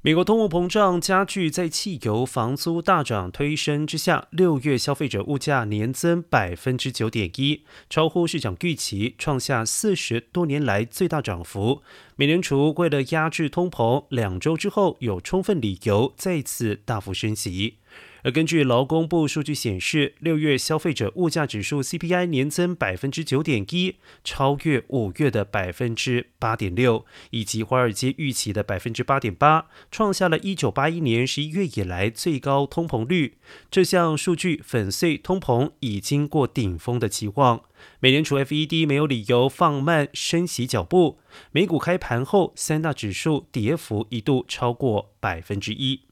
[0.00, 11.82] 美国通货膨胀加剧，在汽油、房租大涨推升之下，六月消费者物价年增百分之九点一，超乎市场预期，创下四十多年来最大涨幅。
[12.14, 17.78] 美联储为了压制通膨，两周之后有充分理由再次大幅升息。
[18.32, 33.36] 根据劳工部数据显示，六月消费者物价指数 CPI 年增百分之九点一，超越五月的百分之八点六，以及华尔街预期的百分之八点八，创下了一九八一年十一月以来最高通膨率。
[33.70, 37.62] 这项数据粉碎通膨已经过顶峰的期望。
[38.00, 41.20] 美联储 FED 没有理由放慢升息脚步。
[41.52, 46.07] 美股开盘后，三大指数跌幅一度超过百分之一。